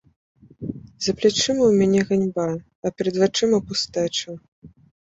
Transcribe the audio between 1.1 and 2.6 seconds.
плячыма ў мяне ганьба,